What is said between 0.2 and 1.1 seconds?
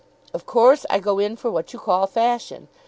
Of course, I